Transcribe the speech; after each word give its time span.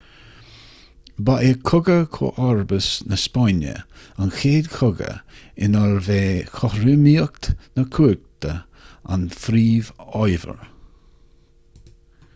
ba 1.25 1.33
é 1.49 1.51
cogadh 1.69 2.07
chomharbas 2.15 2.87
na 3.09 3.17
spáinne 3.23 3.75
an 4.23 4.31
chéad 4.37 4.69
chogadh 4.77 5.37
inarbh 5.67 6.09
é 6.17 6.25
cothromaíocht 6.55 7.49
na 7.77 7.83
cumhachta 7.97 8.53
an 9.17 9.27
phríomhábhar 9.43 10.65